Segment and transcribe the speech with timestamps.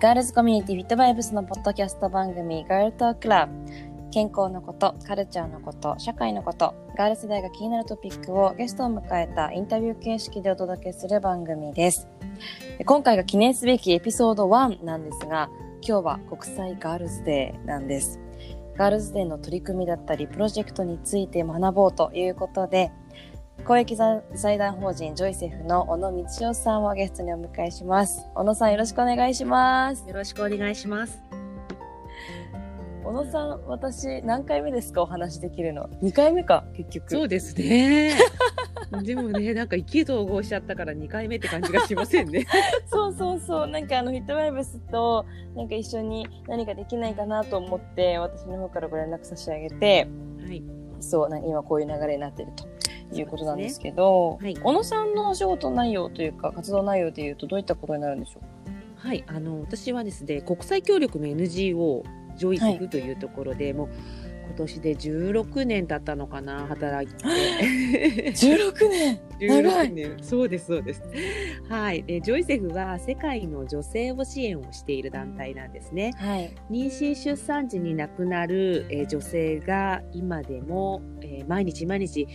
[0.00, 3.52] ガールズコミュニティフィットバイブスのポッドキャスト番組ガールトークラブ
[4.10, 12.08] 健康のこと、カルチャーのこと、社会のこと、ガール世代が気になるトピックをゲストを迎えたインタビュー形式でお届けする番組です。
[12.84, 15.48] 今回が記念すべきエピソード1なんですが、
[15.80, 18.18] 今日は国際ガールズデーなんです。
[18.76, 22.90] ガールズデーの取り組みだったり、プロジェクトについて学ぼうということで、
[23.62, 28.26] 公益財団法人ジョイセフの小野道夫さんをゲストにお迎えします。
[28.34, 30.06] 小野さんよろしくお願いします。
[30.06, 31.18] よろしくお願いします。
[33.04, 35.00] 小野さん、私何回目ですか？
[35.02, 35.88] お話できるの。
[36.02, 37.10] 2回目か、結局。
[37.10, 38.18] そうですね。
[39.02, 42.44] でもね、 なんか意気投合しちゃったから2回目って感じがしませんね。
[42.86, 43.66] そうそうそう。
[43.66, 45.24] なんかあの、ヒットバイブスと、
[45.56, 50.06] なんか一緒に何かできないかなと思って、私の方からご連絡差し上げて、
[50.46, 50.62] はい。
[51.00, 52.64] そう、今こういう流れになってると
[53.12, 58.64] いうことなんですけど、ねはい小野さんのお仕事内容というか、活動内容でいうとどういったことになるんでしょう
[59.06, 59.22] はい。
[59.26, 62.04] あの、私はですね、国際協力の NGO、
[62.36, 63.88] ジョイセフというところで、もう
[64.46, 67.24] 今年で16年経ったのかな、働いて。
[68.32, 70.16] ?16 年長い16年。
[70.22, 71.02] そうです、そうです。
[71.68, 72.02] はい。
[72.04, 76.12] で、ジョイセフは世界の女性を支援をしている団体なんですね。
[76.16, 76.54] はい。
[76.70, 82.26] 妊娠出産時に亡くなる、えー女性が今でも、えー毎日毎日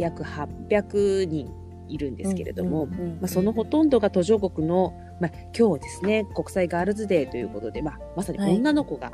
[0.00, 1.52] 約800人
[1.88, 8.56] いるんですけれども、うんうんうんまあ、そのほとんどが途上国の、まあ、今日ですね国際ガールズデーということで、まあ、まさにはい。
[8.56, 9.12] 女の子が、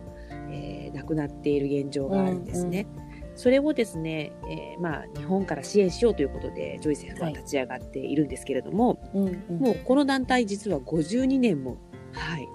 [0.50, 2.86] えー亡くなっている現状があるんですね。
[3.34, 9.58] それをですね、えーまあ、日本から支援しようということでジョイセフは立ち上がっているんですけれども、うんうん。
[9.58, 11.76] もうこの団体実は52年も、
[12.12, 12.48] はい、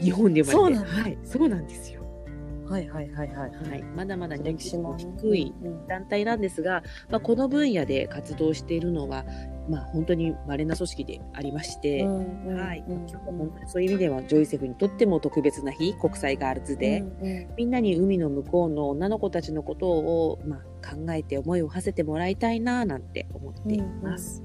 [0.00, 2.01] 日本で生まれてそうはい、そうなんですよ。
[2.72, 3.70] はいはいはいはい。
[3.70, 9.26] はい、まだまだ歴史も低いうん団体なんですが、まあ、この分野で活動しているのは、
[9.68, 13.06] まあ、本当に稀な組織でありまして、うんうんはい、うん
[13.66, 17.04] そういう意味ではジョイセフにとっても特別な日国際ガールズで、
[17.58, 20.60] みんなに海の向こうの女の子たちのことを、まあ、
[20.94, 24.42] 考えて思いを馳せてもらいたいななんて思っています。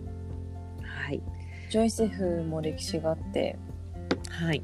[0.84, 1.22] はい。
[1.70, 3.58] ジョイセフも歴史があって、
[4.30, 4.62] はい。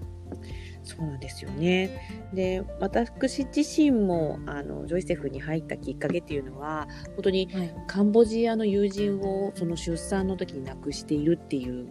[0.84, 1.90] そうなんですよね。
[2.34, 11.88] で、私自身も、あの、ジョイセフに入ったきっかけっていうのは、本当にはい、カンボジアの友人をその出産の時に亡くしているっていう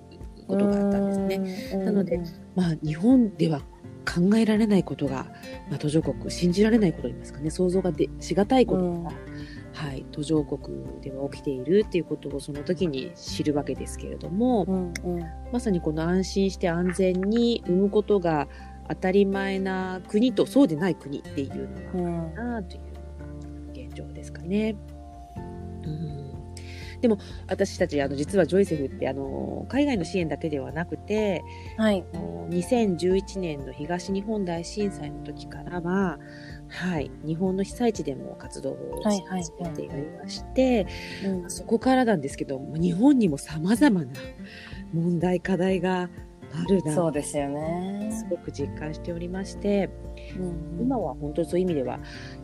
[0.46, 1.38] ことがあったんですね。
[1.38, 2.20] ねなので
[2.54, 3.62] まあ、日本では
[4.04, 5.26] 考えられないことが、
[5.70, 9.04] まあ、途上国、信じられないことと言いますかね、想像がでしがたいことが、うん。
[9.72, 15.24] はい、途上国では起きているっていうことをその時に知るわけですけれども、うんうん。
[15.50, 18.48] まさにこの安心して安全に産むことが
[18.94, 24.76] 当たり前な国とそうでない国っていうのうんがなという現状ですかね。
[25.86, 26.22] うん
[27.00, 31.42] でも私たちあの実はジョイセフってあの海外の支援だけではなくて
[31.76, 32.04] はい。
[32.14, 36.18] あの2011年の東日本大震災の時からは、
[36.68, 40.86] はい、日本の被災地でも活動をはいはいはいされておりまして、
[41.24, 44.12] うんそこからなんですけども日本にもさまざまな
[44.92, 46.08] 問題課題があ
[46.68, 48.10] るなそうですよね。
[48.12, 49.90] すごく実感しておりまして、
[50.38, 51.98] うん今は本当にそういう意味では、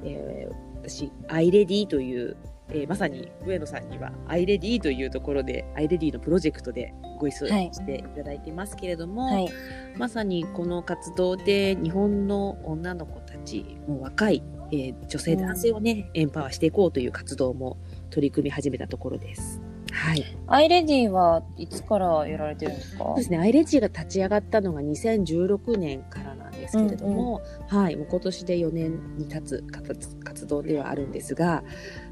[0.04, 2.36] えー私、アイレディという、
[2.70, 9.48] えーまさに上野さんにはアイレディというところで、アイレディのプロジェクトでご一緒はいしていただいてますけれども、はい。
[9.96, 17.76] まさにこの活動で日本の女の子たち、もう若い、えー女性、うん男性をね、エンパワーしていこうという活動も
[18.10, 19.60] 取り組み始めたところです。
[19.98, 20.24] はい。
[20.46, 23.04] アイレディはいつからやられてるんですか？
[23.04, 31.64] そうですね、アイレッジが立ち上がったのが2016年からなんですけれども、はい、もう今年で4年に経つ活活動ではあるんですが、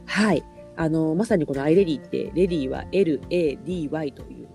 [0.05, 0.43] はい、
[0.77, 4.49] あの、まさにこのアイレディって、レディは LADY という、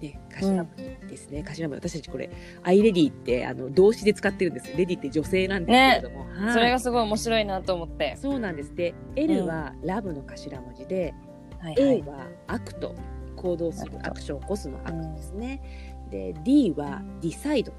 [0.00, 1.88] ね、頭文字ですね、頭文字。
[1.88, 2.30] 私たちこれ、
[2.62, 4.76] I LADY って、あの、動詞で使ってるんです。
[4.76, 6.52] レディって女性なんですけれども、はい。
[6.52, 8.16] それがすごい面白いなと思って。
[8.16, 8.74] そうなんです。
[8.74, 11.14] で、L は Love の頭文字で、
[11.60, 12.94] はい A はアクト、
[13.36, 15.62] 行動する Act アクションを起こすの Act ですね。
[16.10, 17.76] で、D は Decide、う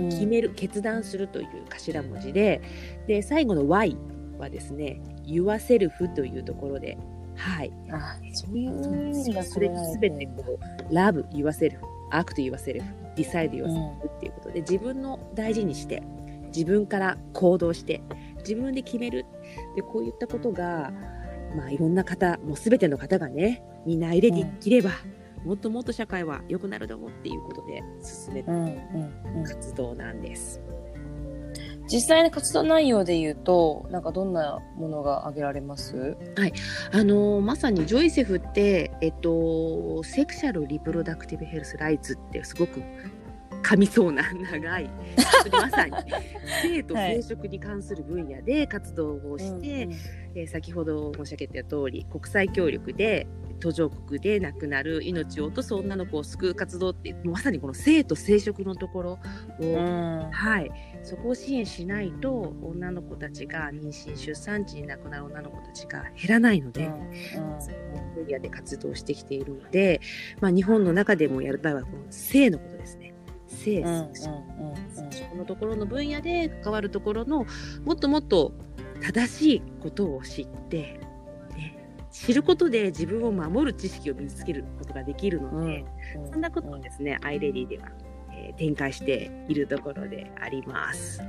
[0.00, 2.60] ん決める、決断するという頭文字で、
[3.06, 3.96] で、最後の Y
[4.38, 6.98] はですね、yourself というところで、
[7.36, 7.72] はい。
[7.90, 10.58] あ、そういう意味がそれすべてこ
[10.90, 11.78] う、love yourself,
[12.10, 12.82] act yourself,
[13.16, 16.02] decide yourself っていうことで、自分の大事にして、
[16.46, 18.02] 自分から行動して、
[18.38, 19.26] 自分で決める。
[19.76, 20.92] で、こういったことが、
[21.54, 24.90] まあ、いろんな方、もうすべての方がね、みんな入れていければ、
[25.44, 29.44] もっともっと社会は良くなるだろうっていうことで進めたうんうんうん。
[29.44, 30.60] 活動なんです。
[31.86, 36.16] 実際の活動内容で言うと、なんかどんなものが挙げられます？
[36.92, 42.80] あのーまさにジョイセフって、えっと、セクシャル・リプロダクティブ・ヘルス・ライツってすごく
[43.62, 44.90] 噛みそうな長い
[45.52, 45.92] まさに。
[46.62, 53.26] 性と生殖に関する分野で活動をして、はいえー、先ほど申し上げた通り国際協力で
[53.60, 59.18] 途上国で亡くなる命を落とす女の子を救う活動ってまさにこの性と生殖のところ
[59.60, 60.70] を、はい、
[61.02, 70.00] そこを支援しないと女の子たちが妊娠出産時に亡くなる女の子たちが減らないので、うんうん、分野で活動してきているので、
[70.40, 73.14] まあ、日本の中でもやる場合はこの性のことですね。
[73.46, 77.46] 性、うんうん、このところの分野で関わるところの
[77.84, 78.52] もっともっと
[79.04, 80.98] 正しいことを知って、
[81.56, 81.76] ね、
[82.10, 85.84] 知ることで自分を守る知識を身につけることができるので、
[86.16, 86.24] うん。
[86.24, 87.88] うん、そんなことをですね、アイレディでは、
[88.32, 91.22] えー、展開しているところであります。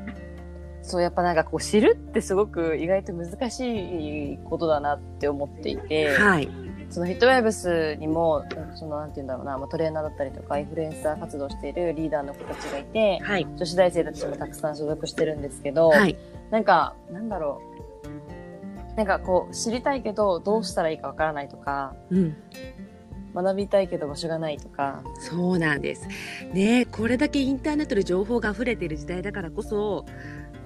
[0.82, 6.48] そうやっぱなんかこう知るってすごく意外と難しいことだなって思っていて、はい、
[6.90, 8.46] そのヒットウェブスにも
[8.76, 16.18] そのなんて言うんだろうな、まあ、トレーナーだったりとかインフルエンサー活動しているリーダーの子たちがいて、はい、女子大生たちもたくさん所属してるんですけど、はい、
[16.52, 17.76] なんかなんだろう。
[18.96, 22.38] なんかこう知りたいけどどうしたらいいかわからないとか、うん、
[23.34, 25.04] 学びたいけど場所がないとか。
[25.20, 26.08] そうなんです。
[26.54, 30.06] ねこれだけインターネットで情報が溢れている時代だからこそ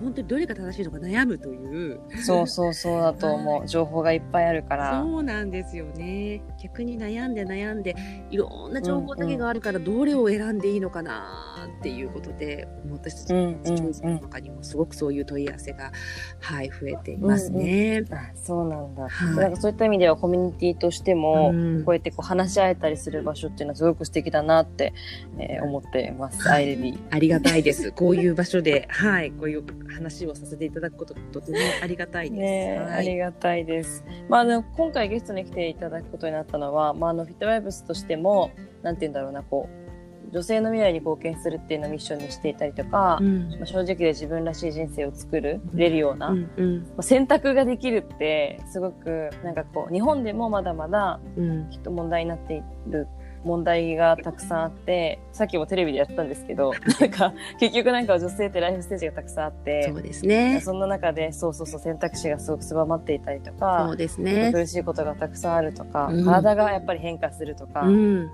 [0.01, 1.99] 本当にどれが正しいのか悩むという。
[2.23, 5.01] そうそうそうだと思う、はい、情報がいっぱいあるから。
[5.01, 6.41] そうなんですよね。
[6.61, 7.95] 逆に悩んで悩んで
[8.31, 15.91] いろんな情報だけがあるからどれを選んでいいのかなっていうことで、うんうん、私たちの調査の中にもすごくそういう問い合わせが、
[16.41, 24.93] はい、増えていますね、うんうん、あそうなんだ、はい、なんかそういった意味ではコミュニティとしても、うん、こうやってこう話し合えたりする場所っていうのはすごく素敵だなって、
[25.37, 26.99] えー、思っています、はい、アイレディ。
[27.11, 27.91] ありがたいです。
[27.91, 29.31] こういう場所ではい。
[29.31, 29.63] こういう
[29.93, 32.41] 話をさせていただくこととてもありがたいです。
[32.41, 34.03] ね、はい、ありがたいです。
[34.29, 38.51] まあ、あの今回ゲストに来ていただくことになったのは、まあ、あのフィットワイブスとしても
[38.83, 39.79] なんて言うんだろうなこう
[40.31, 51.19] 女性の未来に貢献するっていうのをミッションにしていたりとか、うん、まあ、正直で自分らしい人生を作る、れるような、うんうん、まあ、選択ができるってすごくなんかこう日本でもまだまだ
[51.71, 53.07] きっと問題になっている
[53.43, 60.59] 問題がたくさんあってさっきもテレビでやったんですけど なんか結局なんか女性ってライフステージがたくさんあってそうですね。
[60.61, 64.51] そんな中でそうそうそう選択肢がすごく狭まっていたりとかそうですね。
[64.51, 68.29] 苦しいことがたくさんあるとか、うん、体がやっぱり変化するとか、うん、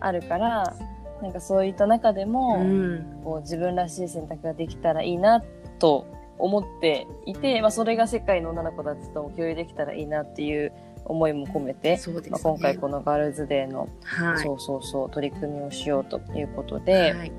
[0.00, 0.74] あるから
[1.20, 5.42] なんかそういった中でも、うん、こう自分らしい選択ができたらいいな
[5.78, 6.06] と
[6.38, 10.72] 思っていて、まあ、それが世界の女の子たちとも共有できたらいいなっていう
[11.04, 12.00] 思いも込めて、ね、
[12.30, 17.32] まあ、今回このガールズデーの、はい、そうそうそう取り組みをしようということで、はい、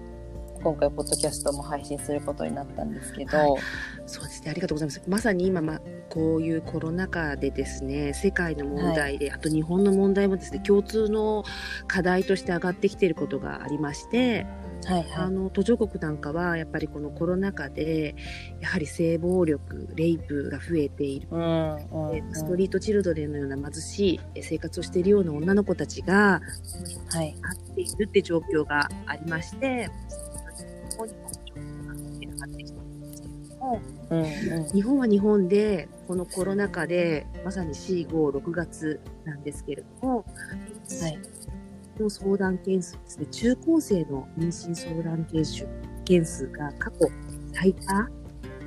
[0.64, 3.62] 今回ポッドキャストも配信することになったんですけど、はい、
[4.06, 4.52] そうですね。
[4.52, 5.02] ありがとうございます。
[5.08, 11.44] まさに今、まあ、こういうコロナ禍でですね世界の問題で、あと日本の問題もですね共通の
[11.88, 14.46] 課題として上がってきていることがありまして。
[14.86, 18.16] はいはい、あの途上国なんかはやっぱりこのコロナ禍で
[18.60, 26.42] やはり性暴力レイプが増えている、うんうんうん、ストリートチルドレンのような貧しい生活をしているような女の子たちが、
[27.10, 29.90] はい、会っているって状況がありまして、
[34.10, 41.20] うんうん、日本は日本でこのコロナ禍でまさに4、5、6月なんですけれども、はい、
[42.00, 45.68] の相談件数ですね、中高生の妊娠相談件数
[46.06, 47.10] 件数が過去
[47.54, 48.10] 最多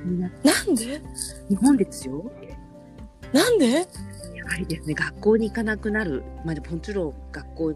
[0.05, 1.01] になってなんで？
[1.49, 2.31] 日本ですよ。
[3.33, 3.71] なんで？
[3.71, 3.83] や
[4.45, 6.23] はりですね、学校に行かなくなる。
[6.45, 7.73] まあ、もちろん学校、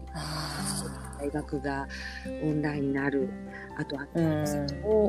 [1.18, 1.86] 大学が
[2.42, 3.28] オンラインになる。
[3.78, 4.06] あとは、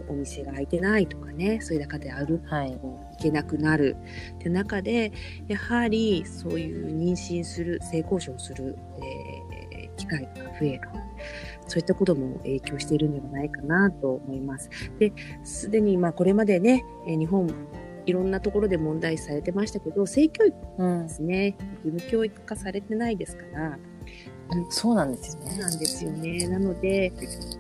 [0.07, 3.95] お店が開いてないとかね、そういう中で歩くはい、行けなくなる。
[4.35, 5.11] って中で、
[5.47, 9.52] やはりそういう妊娠する、性交渉する、えー
[9.97, 10.81] 機会が増える。
[11.67, 14.69] そういったことも影響しているんではないかなと思います。
[14.99, 17.49] で、すでにまあこれまでね、日本
[18.05, 20.55] いろんなところで問題されてましたけど、性教育
[21.03, 23.79] ですね、うん、義務教育化されてないですから、
[24.69, 25.51] そうなんですよね。
[25.51, 26.47] そうなんですよね。
[26.47, 27.13] なので、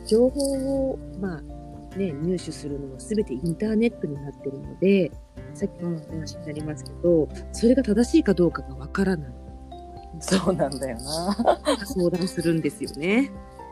[0.05, 5.11] 情報を、まあ、ね、入手するのは全てインターネットになってるので、
[5.53, 9.42] さっきの話になりますけど、それが正しいかどうかがわからない。
[10.19, 11.35] そうなんだよな。
[11.85, 13.31] 相談するんですよね。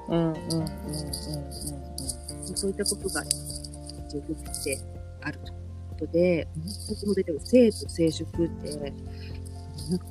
[0.10, 2.56] うんうんうんうんうん。
[2.56, 4.80] そういったことが状況として
[5.22, 5.58] あるという
[5.90, 6.48] ことで、
[6.88, 10.06] 先ほど言った性と生殖って、なんか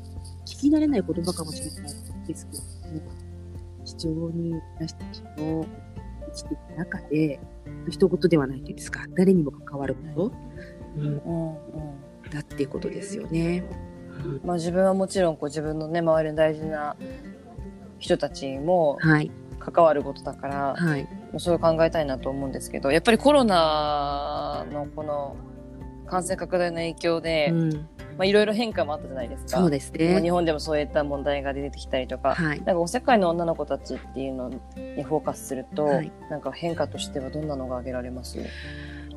[0.46, 1.94] 聞き慣れない言葉かもしれない
[2.26, 2.62] ですけど
[2.94, 3.00] も、
[3.84, 5.66] 非常に私たちの
[6.32, 7.40] 生きていく中で、
[7.90, 10.32] 一言ではないというんですか、誰にも関わること、
[10.96, 11.16] うんうんう
[12.26, 13.64] ん、だっていうことですよね。
[14.44, 16.96] まあ、自分はもちろんこう自分のね周りの大事な
[17.98, 18.98] 人たちも
[19.58, 25.36] 関わることだから、はい、もそう考えたいなと思うんですけどやっぱりコロナのこの
[26.06, 27.78] 感染拡大の影響で、うん、ま
[28.20, 29.60] あ、いろいろ変化もあったじゃないですか。
[29.60, 30.30] そうですまあ日ね。
[30.30, 32.58] 本でもそういった問題が出てきたりとか、はい。
[32.64, 34.58] なんかお世界の女の子たちっていうのに
[35.04, 38.38] フォーカスすると、はいなんか変化としてはどんなのが挙げられます？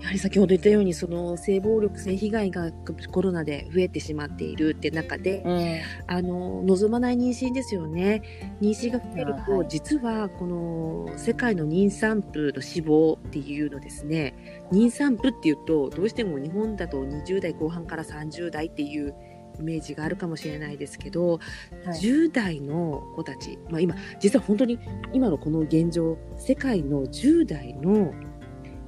[0.04, 2.74] やはり先ほど言ったように、その性暴力、性被害が
[3.10, 5.78] コロナで増えてしまっているって中で、うん。
[6.08, 8.22] あの望まない妊娠ですよね。
[8.62, 14.66] 妊娠が増えると、あはい実はこの世界の妊産婦の死亡っていうのですね。
[14.74, 19.16] 妊産婦っていうとどうしても日本だと20代後半から30代っていう
[19.60, 21.40] イメージがあるかもしれないですけど、
[21.86, 24.80] はい10代の子たち、まあ、今実は本当に
[25.14, 28.14] 今のこの現状世界の10代の、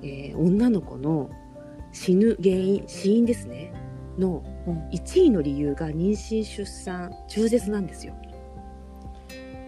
[0.05, 1.29] えー女の子の
[1.91, 3.73] 死ぬ原因死因ですね
[4.17, 8.13] のうん1位の理由が妊娠出産中絶なんですよ。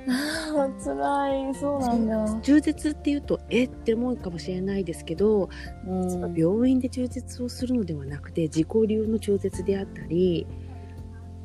[0.10, 1.56] ああ、辛い。
[1.56, 2.40] そうなんだ。
[2.42, 3.66] 中絶っていうとえ？
[3.66, 5.50] って思うかもしれないですけど、
[5.86, 6.34] うん。
[6.34, 10.48] 病院で中絶をするのではなくて自己流の中絶であったり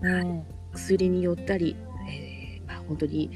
[0.03, 0.45] うん。
[0.73, 1.77] 薬によったり、
[2.09, 3.31] えーまあ、本当に、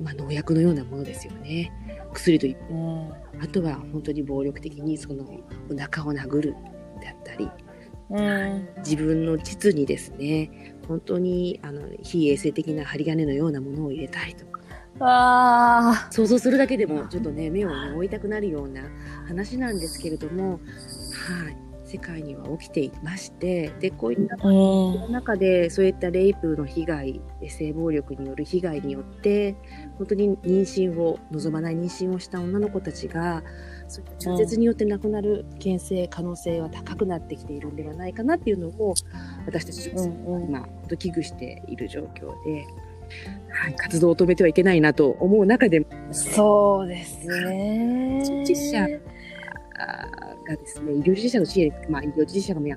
[0.00, 1.72] まあ、農薬のようなものですよね。
[2.14, 3.12] 薬とうん。
[3.40, 5.24] あとは本当に暴力的にその
[5.70, 6.54] お腹を殴る
[7.00, 7.50] であったり。
[8.10, 8.68] うん。
[8.78, 14.60] 自分の膣にですね本当にあの非衛生的な針金のようなものを入れたりとか。
[15.00, 16.08] あ。
[16.10, 18.82] 想像するだけでもちょっとね目を、ね、追いたくなるような
[19.26, 21.56] 話なんですけれども、はい、
[21.94, 24.36] 世界には起きていましてでこういった。
[25.12, 29.54] 中でそういったレイプの被害性暴力による被害によって
[29.96, 33.44] 本当に妊娠を望まない妊娠をした女の子たちが
[33.86, 38.94] そういった中絶によって亡くなる危険性可能性は高くなってきているんではないかなっていうのを
[39.46, 42.66] 私たち女性は今危惧している状況で、
[43.50, 48.44] はい、活動を止めてはいけないなと思う中でもそうですね。
[48.44, 48.88] 実者
[50.44, 52.76] がですね医療従事者の支援、まあ、医療従事者がいや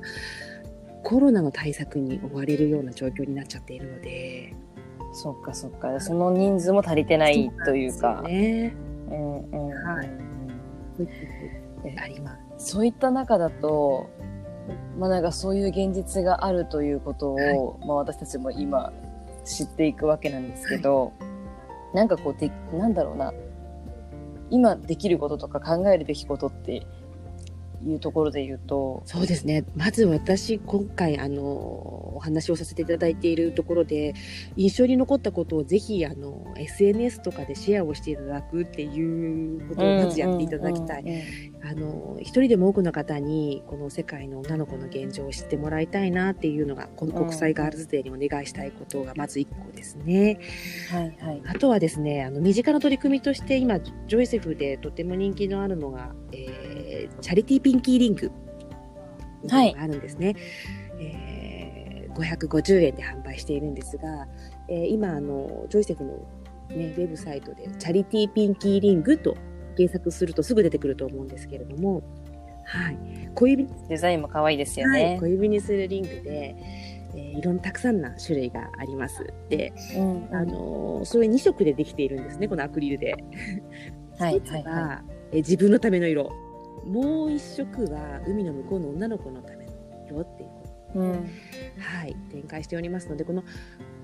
[1.04, 4.54] コロナの対策に追われるような状況になっちゃっているので。
[5.14, 6.00] そっかそっか。
[6.02, 8.22] その人数も足りてないというか。
[8.24, 8.76] ね。
[9.10, 9.70] うんうん。
[9.70, 10.28] はいうん
[11.84, 12.74] えあります。
[12.74, 14.10] そういった中だと、
[14.98, 18.92] まあなんかそういう現実があるということを、まあ私たちも今
[19.46, 21.14] 知っていくわけなんですけど、
[21.94, 23.34] なんかこうで、なんだろうな、
[24.50, 26.86] 今できることとか考えるべきことって
[27.86, 29.64] いうところで言うと、そうですね。
[29.76, 34.14] まず私、今回、あの、お話をさせていただいているところで、
[34.56, 41.06] 印象に残ったことをぜひ、あの、SNS とかでシェアをしていただくっていうことをまずやっていただきたい。
[41.64, 50.40] あの、一人でも多くの方に、この世界の女の子の現状を知ってもらいたいなっていうのが、この国際ガールズデーにお願いしたいことがまず一個ですね。
[50.92, 51.42] はいはい。
[51.46, 56.67] あとはですね、あの、身近な取り組みとして、今、ジョイセフでとても人気のあるのが、えー
[57.22, 58.32] チャリティーピンキーリング
[59.50, 60.36] はいがあるんですね。
[61.00, 64.28] えー550円で販売しているんですが、
[64.70, 66.14] えー今、あの、ジョイセフの、
[66.70, 69.38] ね、ウェブサイトで、チャリティーピンキーリングと
[69.76, 72.02] 検索するとすぐ出てくると思うんですけれども、
[72.64, 72.98] はい。
[73.36, 75.28] 小指デザインも可愛いですよはい、ね小。
[75.28, 76.56] 指にするリングで、
[77.16, 79.24] えーいろんなたくさんな種類があります。
[79.50, 83.14] で、うんあのーそれ2色でできているんですね、このアクリルで。
[84.18, 86.32] はい一つはいはえー自分のための色。
[86.88, 89.72] もう一色は海の向こうの女の子のための
[90.08, 90.64] 色っていうこ
[90.94, 91.12] とうん。
[91.80, 93.44] はい、展開しておりますので、この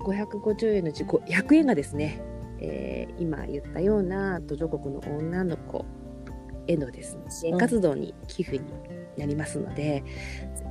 [0.00, 2.20] 550円のうちこう100円がですね、
[2.60, 5.84] えー今言ったような途上国の女の子
[6.66, 8.64] へのですね、支援活動に寄付に
[9.16, 10.02] なりますので、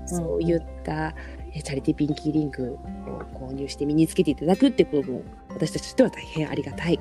[0.06, 1.16] そういった
[1.54, 2.78] えーチャリティーピンキーリングを
[3.34, 7.00] 購入して身につけていただくってことも、私たちとしては大変ありがたい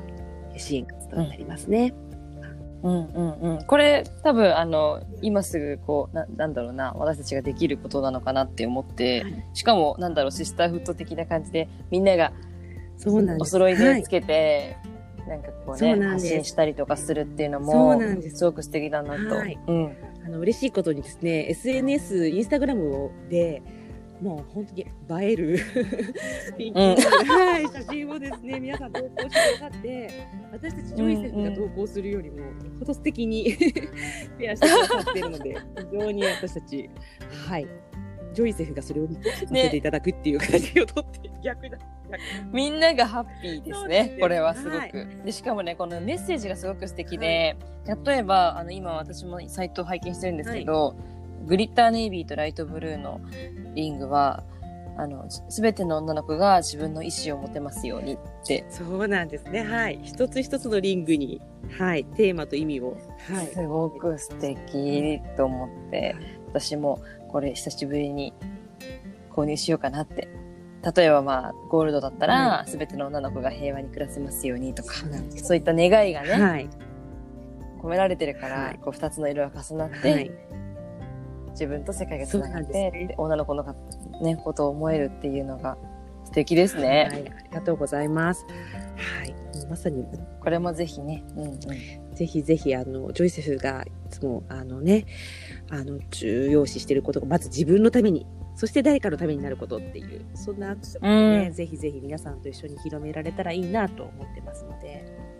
[0.56, 1.92] 支援活動になりますね。
[2.06, 2.11] うん
[2.82, 3.64] うんうん。
[3.66, 12.32] これ多分あの、今すぐこう、ななんだろうな、私たちができることなのかなって思って、はいしかもなんだろう、シスターフット的な感じで、みんなが
[12.96, 13.48] そうなんです。
[13.48, 14.76] お揃いはいでつけて、
[15.26, 19.36] なんかこうね、発信したりとかするっていうのそうもなんで、すすごく素敵だなと。
[19.36, 19.96] はいうん。
[20.24, 23.62] あの嬉しいことにですね、SNS、インスタグラムで、
[24.22, 24.82] もう本当に
[25.24, 25.58] 映える
[26.56, 33.56] ピンキーの、はい、写真をですね、皆さん投稿してくださって、私たちジョイセフが投稿するよりも、フォト素敵に
[34.38, 35.56] ペアしてくださっているので、
[35.90, 36.90] 非常に私たち、
[37.48, 37.66] はい、
[38.32, 41.78] ジョイセフがそれを見させていただくっていう形をとって、逆だ。
[42.52, 44.14] みんながハッピーですそうですよ。
[44.14, 44.92] ねこれはすごく、はい。
[45.24, 47.56] で、しかもね、このメッセージがすごく素敵で、
[48.04, 50.94] 例えば、あの、今私もサイトを拝見してるんですけど、
[51.46, 53.20] グリッターネイビーとライトブルーの
[53.74, 54.44] リングは、
[54.96, 58.64] あの、すべての女の子が自分の意思を持てますようにって。
[58.68, 59.64] そうなんですね。
[59.64, 60.00] はい。
[60.02, 61.40] 一つ一つのリングに、
[61.78, 62.96] はい、テーマと意味を、
[63.32, 63.46] はい。
[63.46, 66.14] すごく素敵と思って、
[66.48, 68.34] 私もこれ久しぶりに
[69.30, 70.28] 購入しようかなって。
[70.96, 74.94] 例えばまあ、ゴールドだったら、すべての女の子が平和に暮らせますようにとか、
[75.36, 76.68] そういった願いがね、はい。
[77.80, 80.30] 込められてるから、はいこう二つの色が重なって、はい。
[81.52, 83.74] 自分と世界がつながって、ねで女の子のか、
[84.20, 85.76] ね、ことを思えるっていうのが
[86.24, 87.08] 素敵ですね。
[87.10, 87.20] はい。
[87.20, 88.44] ありがとうございます。
[88.96, 89.34] はい。
[89.68, 90.04] まさに、
[90.40, 91.60] これもぜひね、うんうん、
[92.14, 95.06] ぜひぜひ、あの、ジョイセフがいつも、あのね、
[95.70, 105.32] あの、重要視していることが、まず自分のために、そして誰かのためになることっていう、そんなアクションをね、うんぜひぜひ皆さんと一緒に広められたらいいなと思ってますので。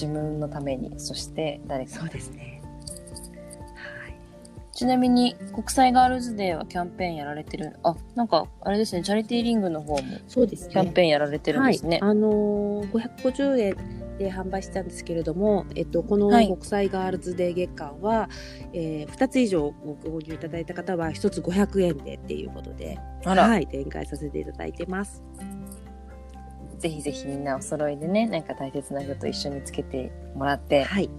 [0.00, 2.57] 自分のために、そして誰かのそうですね。
[4.78, 4.86] はい。
[4.86, 10.72] ちなみに、国際ガールズデーはキャンペーンやられてる、あ、なんか、あれですね、チャリティーリングの方もそうですね。
[10.72, 11.98] キャンペーンやられてるんですね。
[12.00, 18.28] はい、あのー、550円で販売したんですけれども、えっと、このはい国際ガールズデー月間は、
[18.72, 25.22] えー、2つ以上ご購入いただいた方は1つ500円でっていうことで、はい、展開させていただいてます。
[26.78, 31.10] ぜひぜひみんなお揃いでね、なんか大切な人と一緒につけてもらって、はい、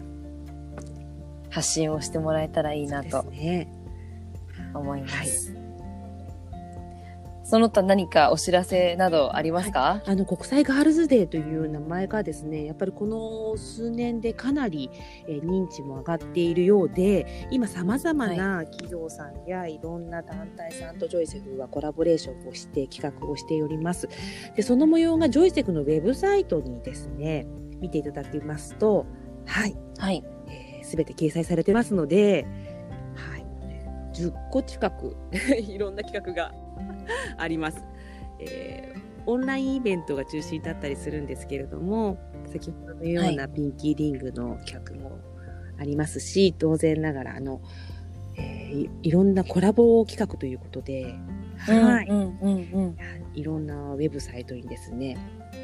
[1.50, 3.26] 発信をしてもらえたらいいなでと。
[4.74, 5.56] 思います。
[7.44, 14.92] その他何かお知らせなどありますか、あの国際ガールズデーという名前がですねやっぱりこの数年でかなり、
[15.28, 24.08] えー認知も上がっているようで今さまざまな企業さんやいろんな団体さんとジョイセフはコラボレーションをして企画をしております
[24.56, 27.48] でその模様がジョイセフのウェブサイトにですね
[27.80, 29.08] 見ていただきますと
[29.50, 30.24] はい、はい。
[30.48, 32.46] えー、全て掲載されてますので、
[33.16, 33.46] はい、
[34.14, 35.16] 10個近く
[35.58, 36.54] いろんな企画が
[37.38, 37.84] あります。
[38.40, 42.18] えーオンラインイベントが中心だったりするんですけれども、
[42.48, 45.20] 先ほどのようなピンキーリングの企画も
[45.78, 47.62] ありますし、当然ながら、あの、
[48.38, 51.16] えーいいろんなコラボ企画ということで、
[51.58, 52.98] はい、うんうんうん。
[53.36, 55.18] いろんなウェブサイトにですね、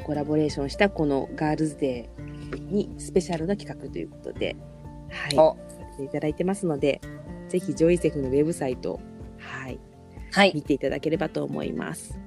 [0.04, 4.56] コラボレーションしたこのガールズデーにスペシャルな企画ということで、
[5.10, 5.56] はい、お。
[5.68, 7.00] させていただいてますので、
[7.48, 9.00] ぜひジョイセフのウェブサイト、
[9.38, 9.78] はい、
[10.32, 10.52] はい。
[10.54, 12.18] 見ていただければと思います。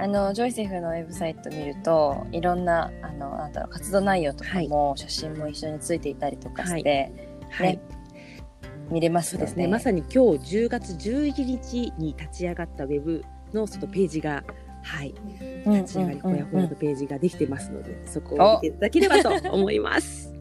[0.00, 7.12] あの、ジョイセフのウェブサイト見ると、いろんな、あの、なんだろう、活動内容とかも、写真も一緒についていたりとかして、
[7.50, 7.80] はい、ね
[8.90, 9.68] 見れますのでそうですね。
[9.68, 14.44] まさに今日10月11日に立ち上がったウェブのそのページが、
[14.82, 15.14] はい、
[15.66, 18.54] うん立ち上がりほやほやのページができてますので、そこお。
[18.54, 20.32] を見ていただければと思います。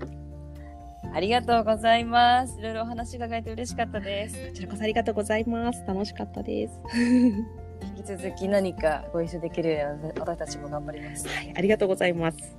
[1.13, 2.59] ありがとうございます。
[2.59, 4.47] いろいろお話伺えて嬉しかったです。
[4.47, 5.83] こちらこそありがとうございます。
[5.87, 6.79] 楽しかったです。
[6.95, 11.27] 引き続き何かご一緒できるように私たちも頑張ります。
[11.27, 12.57] はい、ありがとうございます。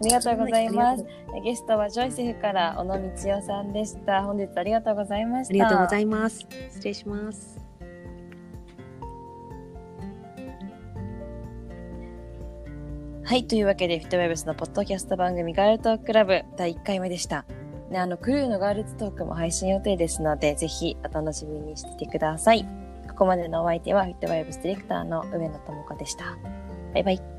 [0.00, 1.40] ありがとうございますは。
[1.42, 4.22] ゲストはジョイセフから小野道夫さんでした。
[4.24, 5.52] 本日ありがとうございました。
[5.52, 6.46] ありがとうございます。
[6.70, 7.66] 失礼します。
[13.24, 17.44] はい、というわけで、フィットウェブスのポッドキャスト番組ガールトーククラブ第1回目でした。
[17.90, 22.64] ね、あの、クルーのガールズトークも配信予定ですので、ぜひお楽しみにしててください。
[23.08, 26.24] ここまでのお相手は、フィットワイブスディレクターの上野智子でした。
[26.92, 27.35] バイバイ。